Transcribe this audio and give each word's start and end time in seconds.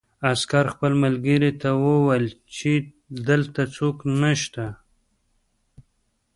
عسکر 0.31 0.65
خپل 0.73 0.91
ملګري 1.03 1.51
ته 1.61 1.69
وویل 1.83 2.25
چې 2.57 2.71
دلته 3.27 3.61
څوک 3.75 3.97
نشته 4.21 4.65